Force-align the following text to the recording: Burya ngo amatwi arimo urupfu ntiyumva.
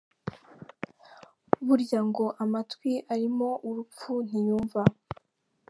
Burya 1.65 1.99
ngo 2.07 2.25
amatwi 2.43 2.91
arimo 3.13 3.49
urupfu 3.69 4.11
ntiyumva. 4.27 4.81